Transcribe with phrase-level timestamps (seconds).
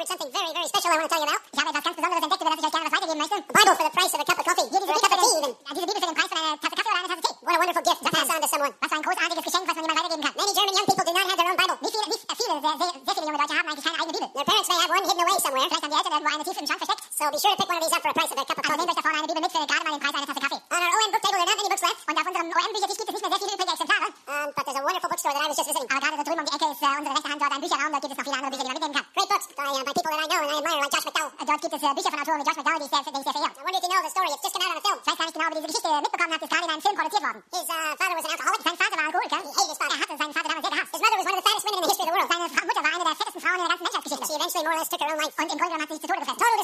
[0.00, 1.40] discovered something very, very special I want to tell you about.
[1.52, 3.30] Ich habe etwas ganz Besonderes entdeckt, über das ich euch gerne was.
[3.50, 4.68] Bible for the price of a cup of coffee.
[4.70, 7.36] Hier for the price of a cup of coffee Kaffee a cup of tea.
[7.40, 8.00] What a wonderful gift.
[8.00, 8.72] Pass on to someone.
[8.80, 10.34] Was für ein großartiges Geschenk, was man jemandem weitergeben kann.
[10.40, 11.76] Many German young people do not have their own Bible.
[11.84, 14.00] Wie viele, wie viele, sehr, sehr, sehr viele junge Deutsche haben eigentlich keine.
[14.00, 15.68] Their parents may have one hidden away somewhere.
[17.20, 18.39] So be sure to pick one of these up for a price of
[31.80, 34.76] is uh, Bishop Josh I wonder if you know the story, it's just come out
[34.76, 35.00] on a film.
[35.00, 36.52] Ich weiß gar nicht genau, aber diese a mitbekommen hat, ist
[37.20, 37.40] Film.
[37.50, 38.60] His uh, father was an alcoholic.
[38.60, 39.40] Sein Vater war Alkoholiker.
[39.40, 39.96] He hated his father.
[39.96, 40.92] Er hatte seinen Vater damals sehr gehasst.
[40.92, 42.28] His mother was one of the fattest women in the history of the world.
[42.28, 44.26] Seine Mutter war eine der fettesten Frauen in der ganzen Menschheitsgeschichte.
[44.28, 45.34] She eventually more or less took her own life.
[45.40, 46.40] Und im Grunde genommen hat sie sich zu Tode gefressen.
[46.40, 46.60] Total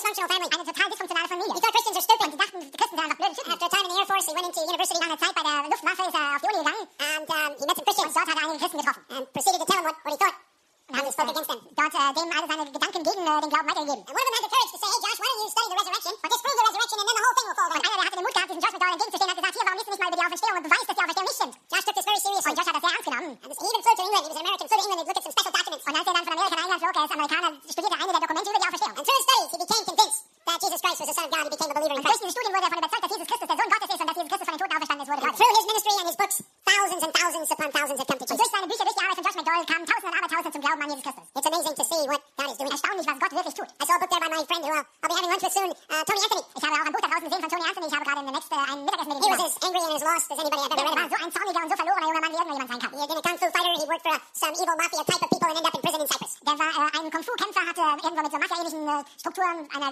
[36.26, 36.42] books.
[36.66, 38.42] Thousands and thousands upon thousands have come to Jesus.
[38.42, 40.82] Durch seine Bücher, durch die Arbeit von Josh McDowell kamen Tausende und Abertausende zum Glauben
[40.82, 41.26] an Jesus Christus.
[41.38, 42.72] It's amazing to see what God is doing.
[42.74, 43.68] Erstaunlich, was Gott wirklich tut.
[43.70, 45.54] I saw a book there by my friend who I'll, I'll be having lunch with
[45.54, 46.42] soon, uh, Tony Anthony.
[46.42, 47.86] Ich habe auch ein Buch da draußen gesehen von Tony Anthony.
[47.86, 49.30] Ich habe gerade in der nächsten äh, uh, ein Mittagessen mit ihm.
[49.30, 51.06] He was as angry and as lost as anybody I've ever read about.
[51.06, 52.90] So ein zorniger und so verlorener junger Mann, wie irgendjemand sein kann.
[52.90, 53.74] He had been a kung fu fighter.
[53.78, 56.00] He worked for uh, some evil mafia type of people and ended up in prison
[56.02, 56.32] in Cyprus.
[56.42, 59.58] Der war äh, uh, ein Kung Fu Kämpfer, hatte irgendwo mit so mafia-ähnlichen äh, Strukturen
[59.70, 59.86] eine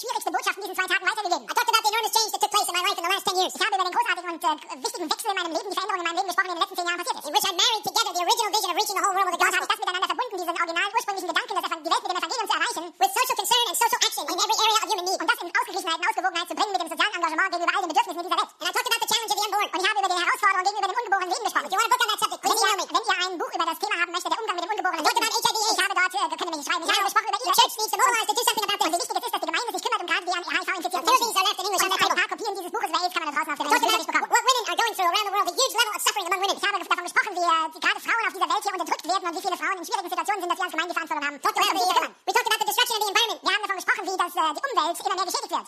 [0.00, 1.44] I Botschaften diesen zwei Tagen weitergegeben.
[1.44, 3.26] I talked about the enormous change that took place in my life in the last
[3.28, 3.52] 10 years.
[3.52, 5.69] Ich habe über den großartigen und äh, wichtigen Wechsel in meinem Leben
[35.40, 36.56] general the huge level of suffering among women.
[36.56, 39.34] Ich habe davon gesprochen, wie äh, gerade Frauen auf dieser Welt hier unterdrückt werden und
[39.36, 41.36] wie viele Frauen in schwierigen Situationen sind, dass sie als Gemeinde Verantwortung haben.
[41.40, 43.40] Dort well, we, we, we talked about the destruction of the environment.
[43.40, 45.66] Wir haben davon gesprochen, wie das, äh, die Umwelt immer mehr geschädigt wird.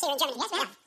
[0.00, 0.79] here in Germany, yes, ma'am?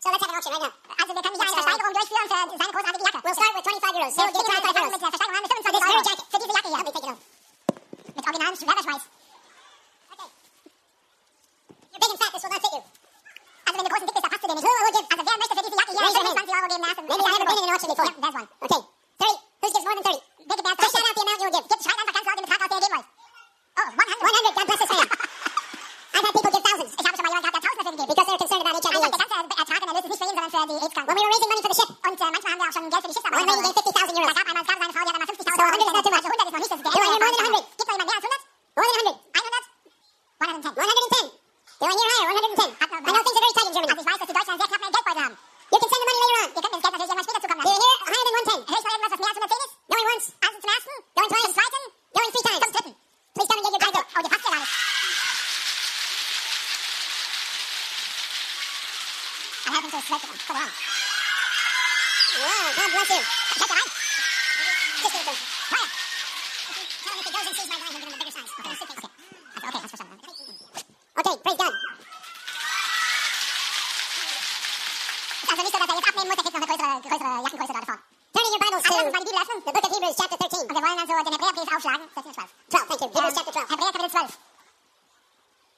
[42.55, 43.94] Ken, I know things are very tight in Germany.
[44.00, 44.82] Ich weiß, dass die Deutschen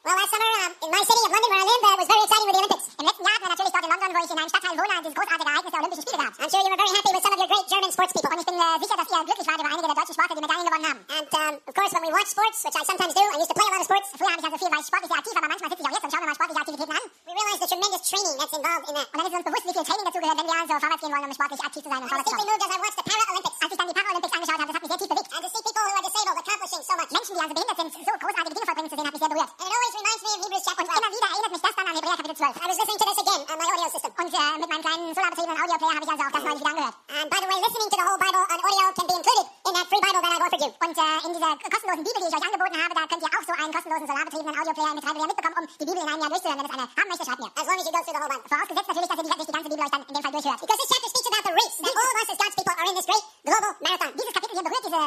[0.06, 2.22] Well, last summer um, in my city of London, where I live, uh, was very
[2.22, 2.86] exciting with the Olympics.
[2.94, 5.16] Letzten Jahr hatten wir natürlich dort in London, wo ich in einem Stadtteil wohne, dieses
[5.18, 6.36] großartige Ereignis der Olympischen Spiele gehabt.
[6.38, 8.30] I'm sure you were very happy with some of your great German sports people.
[8.30, 10.66] Und ich bin sicher, dass ihr glücklich wart über einige der deutschen Sportler, die Medaillen
[10.70, 11.00] gewonnen haben.
[11.10, 13.58] And um, of course, when we watch sports, which I sometimes do, I used to
[13.58, 14.08] play a lot of sports.
[14.14, 15.96] Früher habe ich also viel, war ich sportlich sehr aktiv, aber manchmal sitze ich auch
[15.98, 17.06] jetzt und schaue mir mal sportliche Aktivitäten an.
[17.26, 19.08] We realize the tremendous training that's involved in that.
[19.10, 21.14] Und dann ist uns bewusst, wie viel Training dazu gehört, wenn wir also vorwärts gehen
[21.18, 22.46] wollen, um sportlich aktiv zu sein und I vorwärts zu kommen.
[22.46, 23.58] moved as I watched the Paralympics.
[23.58, 25.25] Als ich dann die Paralympics angeschaut habe, das hat mich sehr tief bewegt.
[26.86, 27.10] So much.
[27.10, 29.52] Menschen, die also behindert sind, so großartige Dinge vollbringen zu sehen, hat mich sehr berührt.
[29.56, 31.02] And it always reminds me of Hebrews chapter Und 12.
[31.02, 32.56] immer wieder erinnert mich das dann an Hebräer Kapitel 12.
[32.56, 34.12] I was listening to this again on my audio system.
[34.16, 36.96] Und äh, mit meinem kleinen solarbetriebenen Audioplayer habe ich also auch das neulich wieder angehört.
[37.16, 39.72] And by the way, listening to the whole Bible on audio can be included in
[39.76, 40.72] that free Bible that I've offered you.
[40.86, 43.32] Und äh, in dieser kostenlosen uh, Bibel, die ich euch angeboten habe, da könnt ihr
[43.34, 46.32] auch so einen kostenlosen solarbetriebenen Audioplayer mit Freiwilliger mitbekommen, um die Bibel in einem Jahr
[46.32, 46.60] durchzuhören.
[46.62, 47.52] Wenn ihr eine haben möchtet, schreibt mir.
[47.56, 48.46] As long as you go through the whole Bible.
[48.46, 50.60] Vorausgesetzt natürlich, dass ihr die, die ganze Bibel euch dann in dem Fall durchhört.
[50.62, 52.88] Because this chapter speaks about the race that all of us as God's people are
[52.90, 53.26] in this great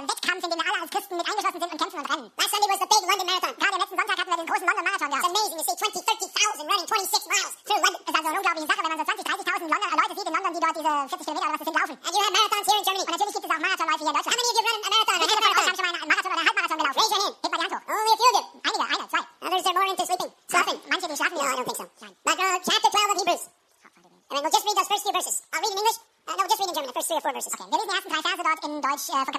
[0.08, 2.26] Wettkampf, in dem wir alle als Christen mit eingeschlossen sind und kämpfen und rennen.
[2.38, 3.52] Last Sunday was the big London Marathon.
[3.58, 5.32] Gerade am letzten Sonntag hatten wir den großen London-Marathon It's gehabt.
[5.32, 8.00] amazing to see 20, 30,000 running 26 miles through London.
[8.04, 10.34] Das ist also eine unglaubliche Sache, wenn man so 20, 30.000 London, Leute sieht in
[10.38, 11.96] London, die dort diese 40 Kilometer oder was das sind, laufen.
[11.98, 13.04] And you have marathons here in Germany.
[13.08, 14.38] Und natürlich gibt es auch Marathonläufe hier in How Deutschland.
[14.38, 15.16] many of you have run a marathon?
[15.18, 15.68] Wie or viele half von euch marathon?
[15.68, 16.98] haben schon mal einen Marathon oder einen Halbmarathon gelaufen?
[16.98, 17.34] Raise your hand.
[17.38, 17.84] Hebt mal die Hand hoch.
[17.88, 18.44] Only a few of you.
[18.68, 19.22] Einige, eine, zwei.
[19.48, 20.30] Others are more into sleeping.
[20.52, 20.78] Slothing.
[20.90, 21.58] Manche, die schlafen No, I lieber.
[21.58, 21.86] don't think so.
[22.04, 22.14] Nein.
[22.28, 23.44] But uh, chapter 12 of Hebrews.
[24.28, 25.36] And then we'll just read those first few verses.
[25.52, 25.98] I'll read in English.
[26.28, 27.52] Uh, no, we'll just read in German, the first three or four verses.
[27.56, 29.34] Okay, wir lesen die ersten drei Verse dort in Deutsch äh, von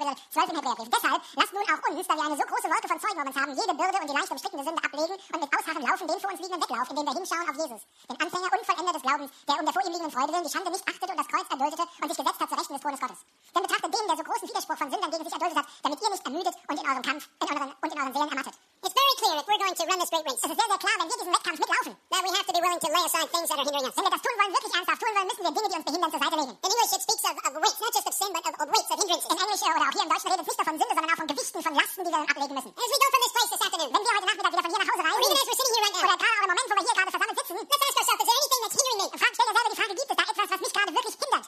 [0.60, 0.90] Kapitel 12 im Hebräerbrief.
[0.90, 3.36] Deshalb lasst nun auch uns, da wir eine so große Wolke von Zeugen um uns
[3.36, 6.30] haben, jede Bürde und die leicht umstrickende Sünde ablegen und mit Ausharren laufen den vor
[6.30, 9.56] uns liegenden Weglauf, indem wir hinschauen auf Jesus, den Anfänger und Vollender des Glaubens, der
[9.56, 11.84] um der vor ihm liegenden Freude willen die Schande nicht achtete und das Kreuz erduldete
[11.84, 13.20] und sich gesetzt hat zu Rechten des Thrones Gottes.
[13.54, 16.10] Denn betrachtet den, der so großen Widerspruch von Sündern gegen sich erduldet hat, damit ihr
[16.10, 18.54] nicht ermüdet und in eurem Kampf in euren, und in euren Seelen ermattet.
[18.80, 20.80] It's very clear if we're going to run this great race Es ist sehr, sehr
[20.80, 23.28] klar, wenn wir diesen Wettkampf mitlaufen, that we have to be willing to lay aside
[23.28, 23.92] things that are hindering us.
[23.92, 26.10] wenn wir das tun wollen, wirklich ernsthaft tun wollen, müssen wir Dinge, die uns behindern,
[26.10, 26.54] zur Seite legen.
[26.64, 28.88] In English, it speaks of, of weights, not just of sin, but of, of weights,
[28.88, 29.28] of hindrances.
[29.28, 30.94] Oh, in Englisch äh, oder auch hier im Deutschen redet es nicht nur von Sünde,
[30.96, 32.70] sondern auch von Gewichten, von Lasten, die wir ablegen müssen.
[32.72, 34.80] As we go from this place this afternoon, Wenn wir heute Nachmittag wieder von hier
[34.80, 36.50] nach Hause or even reisen, as we're sitting here right now, oder gerade auch im
[36.50, 38.98] Moment, wo wir hier gerade versammelt sitzen, let's ask ourselves, is there anything that's hindering
[39.00, 39.06] me?
[39.20, 41.44] frag, stell dir selber die Frage, gibt es da etwas, was mich gerade wirklich hindert?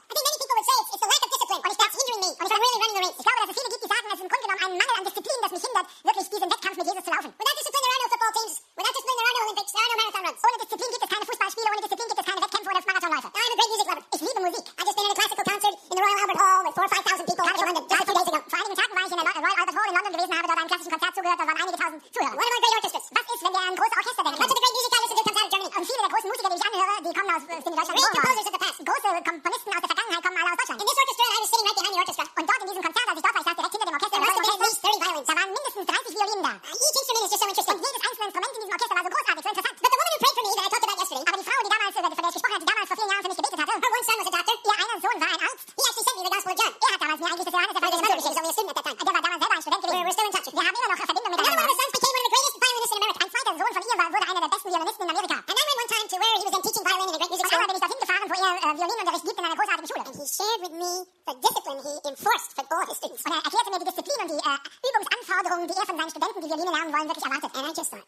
[45.43, 45.67] Einer Sohn war ein Arzt.
[45.73, 46.73] He actually sent me the Gospel of John.
[46.73, 48.23] Er hat damals mir eigentlich das Johannes Evangelium mother.
[48.23, 48.97] She was only a student at that time.
[49.03, 50.07] Der war damals selber ein Student gewesen.
[50.53, 51.63] Wir haben immer noch Verbindung miteinander.
[51.63, 53.19] of her sons became one of the greatest violinists in America.
[53.23, 55.37] Ein zweiter Sohn von ihr war, wurde einer der besten Violinisten in Amerika.
[55.43, 57.31] And I went one time to where he was then teaching violin in a great
[57.33, 57.67] music Und school.
[57.73, 60.03] bin ich dorthin gefahren, wo er äh, Violinunterricht gibt in einer großartigen Schule.
[60.03, 60.91] And he shared with me
[61.27, 63.23] the discipline he enforced for all his students.
[63.27, 64.57] Und er erklärte mir die Disziplin und die äh,
[64.89, 67.51] Übungsanforderungen, die er von seinen Studenten, die Violine lernen wollen, wirklich erwartet.
[67.57, 68.07] And I just thought,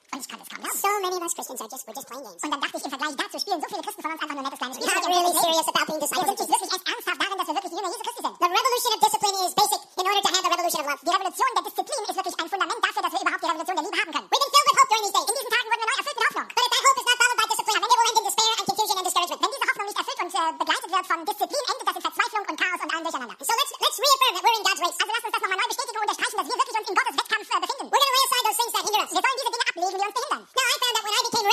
[20.52, 23.36] begleitet wird von Disziplin, endet das in Verzweiflung und Chaos und allem Durcheinander.
[23.40, 24.98] So let's let's reaffirm that we're in God's race.
[25.00, 27.14] Also lasst uns das nochmal neu bestätigen und unterstreichen, dass wir wirklich uns in Gottes
[27.14, 27.86] Wettkampf äh, befinden.
[27.88, 29.10] We're to lay aside those things that hinder us.
[29.14, 30.42] Wir sollen diese Dinge ablegen, die uns behindern.
[30.44, 31.46] Now, I found that when I became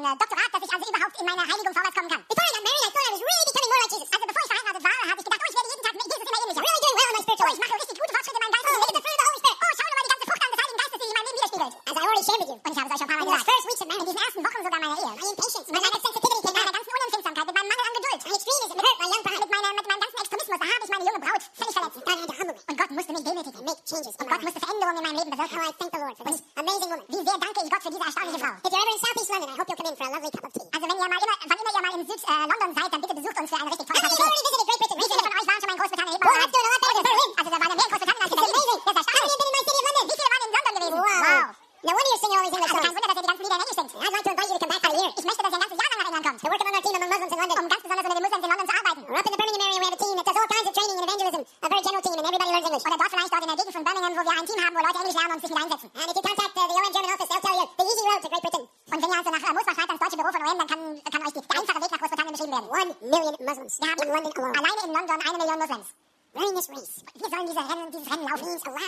[0.00, 2.29] Äh, ein Doktorat, dass ich also überhaupt in meine Heiligung vorwärts kommen kann.
[63.50, 63.80] Muslims.
[63.80, 64.54] Now in London alone.
[64.54, 65.86] Alleine in London Million Muslims.
[66.34, 67.02] Wearing this wreath.
[67.18, 68.79] Wir sollen diese Rennen, dieses Rennen hell.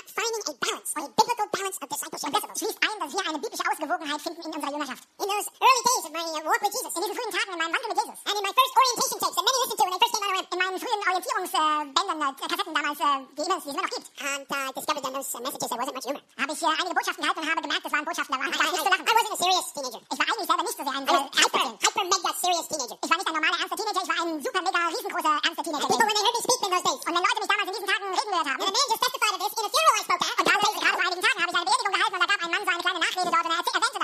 [13.82, 14.06] immer noch gibt.
[14.22, 16.22] Und uh, discovered that those messages, there wasn't much humor.
[16.38, 18.62] Habe ich uh, einige Botschaften gehalten und habe gemerkt, das waren Botschaften, da war eigentlich
[18.62, 19.02] nicht zu lachen.
[19.02, 20.00] I wasn't a serious teenager.
[20.02, 22.96] Ich war eigentlich selber nicht so sehr ein äh, also, hyper, hyper mega serious teenager.
[23.02, 25.88] Ich war nicht ein normaler, ernster Teenager, ich war ein super mega riesengroßer, ernster Teenager.
[25.90, 27.02] People when they heard me speak in those days.
[27.02, 28.60] Und wenn Leute mich damals in diesen Tagen reden gehört haben.
[28.62, 30.34] And a man just testified of this in a funeral I spoke at.
[30.38, 32.62] Und gerade vor einigen Tagen habe ich eine Beerdigung gehalten und da gab ein Mann
[32.62, 34.01] so eine kleine Nachrede dort und er erwähnte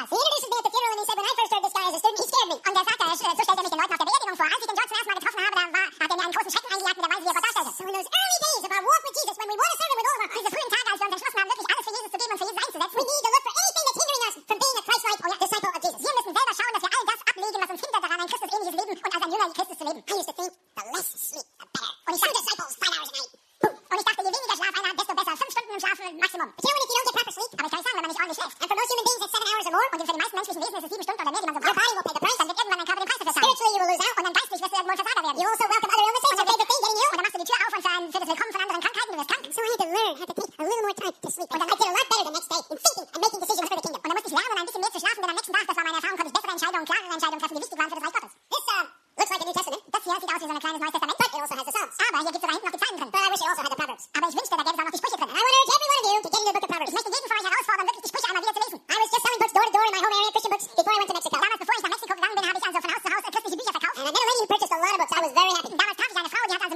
[2.39, 2.63] eben nicht.
[2.69, 4.47] Und äh, er sagt, er, so stellt er mich den Leuten auf der Beerdigung vor.
[4.49, 6.35] Als ich den George zum ersten Mal getroffen habe, da war, hat er mir einen
[6.39, 7.73] großen Schrecken eingejagt mit der Weise, wie er Gott darstellte.
[7.79, 9.91] So in those early days of our walk with Jesus, when we want to serve
[9.93, 11.85] him with all of our diese frühen Tage, als wir uns entschlossen haben, wirklich alles
[11.89, 13.99] für Jesus zu geben und für Jesus einzusetzen, we need to look for anything that's
[13.99, 15.99] hindering us from being a Christ-like oh or disciple of Jesus.
[15.99, 18.77] Wir müssen selber schauen, dass wir all das ablegen, was uns hindert daran, ein Christusähnliches
[18.79, 20.01] Leben und als ein Jünger Christus zu leben.
[20.09, 21.93] I used to think, the less sleep, the better.
[22.07, 23.33] Und ich sagte, disciples, five hours a night.
[23.59, 25.35] Und ich dachte, je weniger Schlaf einer hat, desto besser.
[25.35, 26.49] Fünf Stunden im Schlafen Maximum.
[26.49, 28.57] Aber ich kann nicht sagen, wenn man nicht ordentlich schläft.
[28.59, 29.89] And for most human beings, it's seven hours or more.
[29.89, 31.48] Und für die meisten menschlichen Wesen ist es sieben Stunden oder mehr.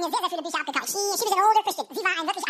[0.03, 2.42] Er er she, she was an older Christian.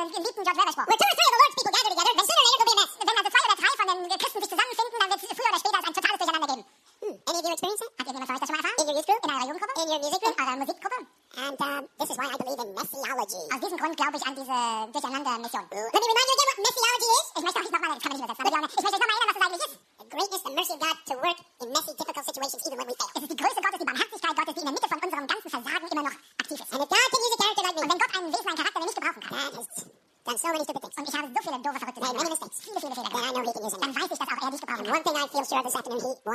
[0.00, 1.29] and, and leap from Judge Rubbish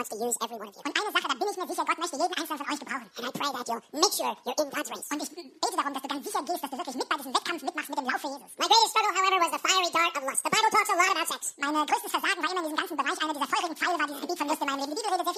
[0.06, 0.82] wants to use every one of you.
[0.86, 3.10] Und eine Sache, da bin ich mir sicher, Gott möchte jeden einzelnen von euch gebrauchen.
[3.16, 5.08] And I pray that you make sure you're in God's race.
[5.10, 7.34] Und ich bete darum, dass du ganz sicher gehst, dass du wirklich mit bei diesem
[7.34, 8.52] Wettkampf mitmachst mit dem Lauf für Jesus.
[8.58, 10.42] My greatest struggle, however, was the fiery dart of lust.
[10.46, 11.42] The Bible talks a lot about sex.
[11.58, 14.22] Meine größtes Versagen war immer in diesem ganzen Bereich, einer dieser feurigen Pfeile war dieses
[14.22, 14.92] Gebiet von Lust in meinem Leben.
[14.94, 15.35] Die Bibel redet sehr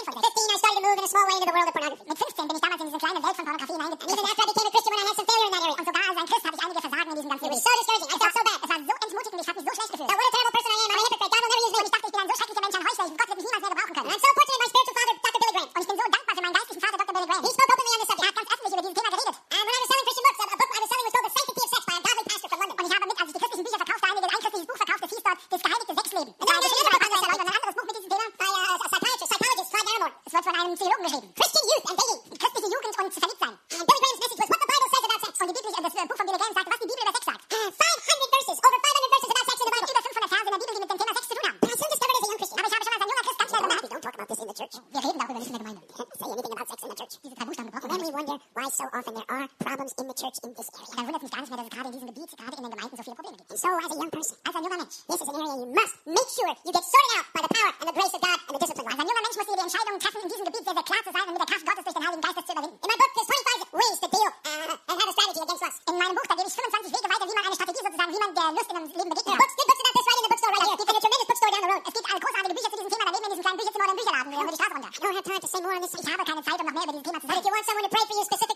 [56.48, 56.56] Pure.
[56.64, 58.88] You get sorted out by the power and the grace of God and the discipline.
[58.88, 61.42] Als ein junger Mensch die Entscheidung treffen, in diesem Gebiet sehr, sehr sein und mit
[61.44, 62.78] der Kraft Gottes durch den Heiligen Geist zu überwinden.
[62.80, 65.78] In meinem Buch ist 25 Ways to Deal uh, and Have a Strategy Against Lust.
[65.92, 68.22] In meinem Buch, da gebe ich 25 Wege weiter, wie man eine Strategie sozusagen, wie
[68.24, 69.28] man der Lust in einem Leben begegnet.
[69.28, 69.44] Yeah.
[69.44, 70.78] Books, good books about this right in the bookstore right here.
[70.78, 71.84] You find a tremendous bookstore down the road.
[71.84, 74.00] Es gibt eine großartige Bücher zu diesem Thema daneben in diesem kleinen Bücherzimmer oder im
[74.00, 74.88] Bücherladen über die Straße runter.
[74.88, 75.92] I don't have time to say more on this.
[76.00, 77.40] Ich habe keine Zeit, um noch mehr über dieses Thema zu sagen.
[77.40, 78.47] If you want someone to pray for you specifically,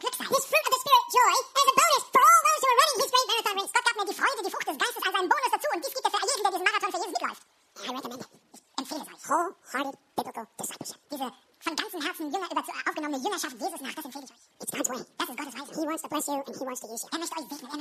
[0.00, 2.78] seinen His fruit of the spirit, joy, as a bonus for all those who are
[2.80, 3.72] running his great marathon race.
[3.72, 6.04] Gott gab mir die Freude, die Frucht des Geistes als Bonus dazu und dies gibt
[6.06, 7.42] er für jeden, der diesen Marathon für Jesus mitläuft.
[7.76, 8.28] I recommend it.
[8.52, 9.22] Ich empfehle es euch.
[9.28, 11.00] Wholehearted biblical discipleship.
[11.12, 11.26] Diese
[11.60, 14.44] von ganzem Herzen Jünger über, aufgenommene Jüngerschaft Jesus nach, das empfehle ich euch.
[14.60, 15.02] It's God's way.
[15.16, 15.72] Das ist Gottes Weise.
[15.76, 17.08] He wants to bless you and he wants to use you.
[17.12, 17.75] Er möchte euch segnen.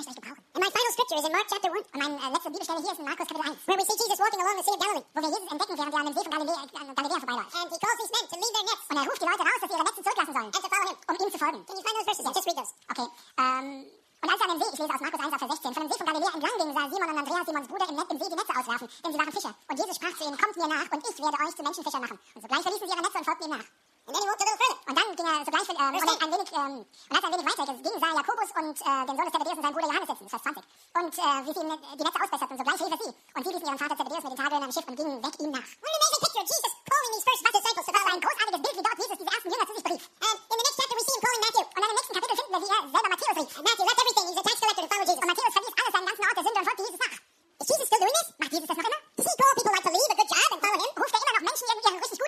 [22.16, 22.20] an.
[22.36, 23.68] Und sogleich verließen sie ihre Netze und folgten ihm nach.
[24.06, 27.48] Und dann ging er sogleich ähm, und ein wenig, ähm, und als er ein wenig
[27.50, 30.10] weiter also ging, sah Jakobus und äh, den Sohn des Zebedeus und seinen Bruder Johannes
[30.14, 30.62] sitzen, Vers 20.
[30.62, 33.14] Und äh, wie sie ihm ne, die Netze ausbesserten, sogleich rief er sie.
[33.18, 35.52] Und sie ließen ihren Vater Zebedeus mit den Tageln am Schiff und gingen weg ihm
[35.58, 35.70] nach.
[35.82, 38.14] What an amazing picture Jesus calling these first disciples to follow.
[38.14, 40.04] Ein großartiges Bild, wie dort Jesus diese ersten Jünger zu sich berief.
[40.06, 41.66] And in the next chapter we see him calling Matthew.
[41.66, 43.50] Und dann im nächsten Kapitel finden wir, wie er äh, selber Matthäus rief.
[43.66, 45.22] Matthew left everything, he's a tax collector to follow Jesus.
[45.26, 47.18] Und Matthäus verließ alles, seinen ganzen Ort der Sünde und folgte Jesus nach.
[47.56, 48.28] Is Jesus still doing this?
[48.38, 49.02] Macht Jesus das noch immer?
[49.18, 50.25] Does he call people like to leave a good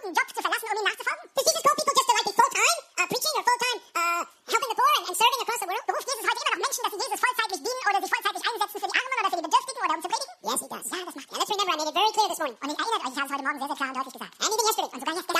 [0.07, 1.23] important job to verlassen, um ihm nachzufolgen?
[1.35, 4.69] Does Jesus call people just to like be full-time uh, preaching or full-time uh, helping
[4.71, 5.83] the poor and, and serving across the world?
[5.87, 8.77] Beruft Jesus heute immer noch Menschen, dass sie Jesus vollzeitlich dienen oder sich vollzeitlich einsetzen
[8.77, 10.33] für die Armen oder für die Bedürftigen oder um zu predigen?
[10.47, 10.85] Yes, he does.
[10.87, 11.37] Ja, das macht er.
[11.37, 12.57] Let's remember, I made it very clear this morning.
[12.63, 14.33] Und ich erinnere euch, ich habe es heute Morgen sehr, sehr klar und deutlich gesagt.
[14.37, 15.37] And even yesterday, und sogar gestern.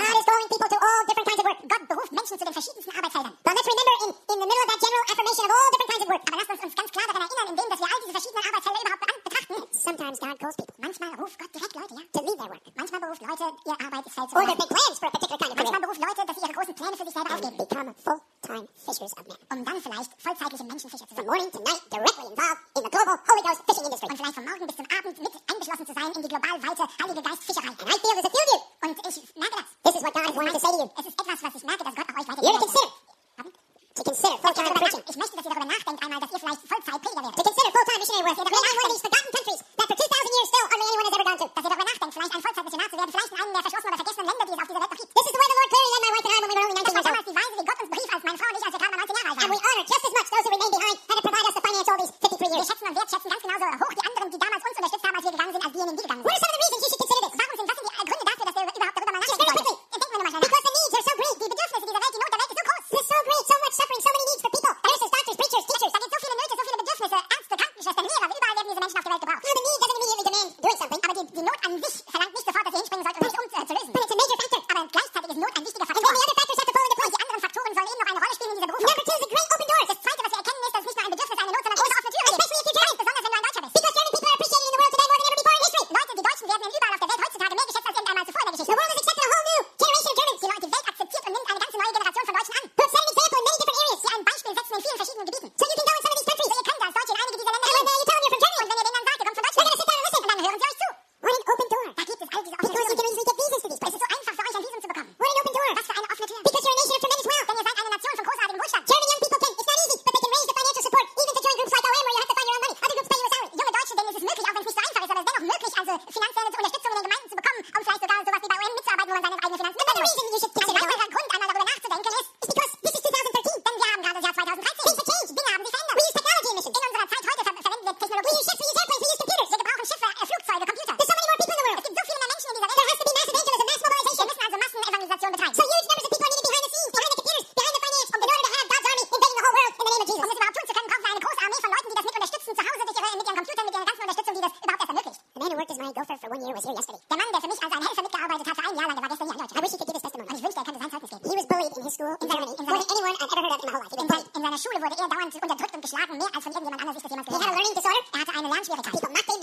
[156.18, 157.42] mehr als von irgendjemand anders ist das jemand gewesen.
[157.42, 158.94] Er hatte Learning Disorder, er hatte eine Lernschwierigkeit.
[158.98, 159.42] Die macht ihn,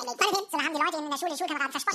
[0.50, 1.93] so haben die Leute in der Schule Schulkameraden verspotten.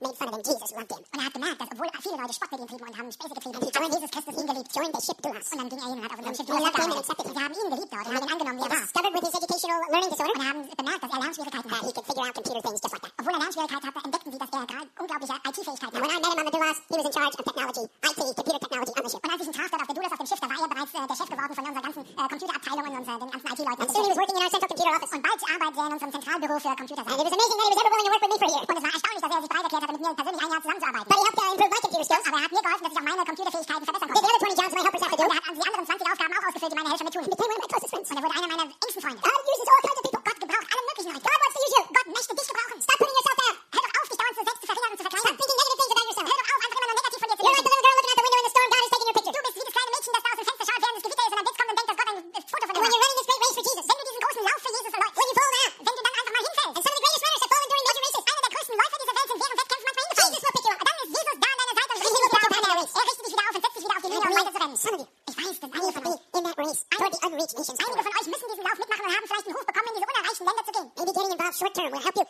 [0.00, 0.42] Made fun of him.
[0.42, 1.02] Jesus loved him.
[1.12, 3.34] Und er hat gemerkt, dass obwohl viele Leute Spott mit ihm trieben und haben Späße
[3.36, 4.70] getrieben, And he hat joined Jesus Christus ihn geliebt.
[4.74, 5.46] Joined the ship to us.
[5.52, 7.00] Und dann ging er hin und hat auf unserem Schiff And we loved him and
[7.00, 7.34] accepted him.
[7.36, 8.80] Sie haben ihn geliebt dort und haben ihn angenommen, wie He er war.
[8.80, 12.06] discovered with his educational learning disorder Und haben bemerkt, dass er Lernschwierigkeiten that he could
[12.10, 13.12] figure out computer things just like that.
[13.20, 16.10] Obwohl er Lernschwierigkeiten hatte, entdeckten sie, dass er gerade unglaubliche IT-Fähigkeiten And when.
[16.10, 18.92] I met him on the Doulos, he was in charge of technology, IT, computer technology
[18.96, 19.20] on the ship.
[19.20, 20.68] Und als ich ihn traf dort auf der Doulos auf dem Schiff, da war er
[20.72, 23.80] bereits äh, der Chef geworden von unserer ganzen äh, Computerabteilung und unser, den ganzen IT-Leuten.
[23.84, 25.12] And soon he was working in our central computer office.
[25.12, 27.20] Und bald arbeitete er in unserem Zentralbüro für And Computersachen.
[27.20, 28.64] it was amazing that he was ever willing to work with me for a year.
[28.70, 30.62] Und es war erstaunlich, dass er sich bereit erklärt hatte, mit mir persönlich ein Jahr
[30.64, 31.08] zusammenzuarbeiten.
[31.10, 32.24] But he helped uh, improve my computer skills.
[32.30, 34.40] Aber er hat mir geholfen, dass ich auch meine Computerfähigkeiten verbessern Did the konnte.
[34.40, 35.26] other 20 jobs my helpers have to do.
[35.28, 37.24] Und er hat die anderen 20 Aufgaben auch ausgefüllt, die meine Helfer mit tun.
[37.24, 38.08] He became one of my closest friends.
[38.10, 39.20] Und er wurde einer meiner engsten Freunde.
[39.20, 40.22] God uses all kinds of people.
[40.30, 41.24] Gott gebraucht alle möglichen Leute.
[41.28, 41.82] God wants to use you.
[41.96, 42.76] Gott möchte dich gebrauchen.
[42.80, 43.16] Stop putting
[71.70, 72.29] short term will help you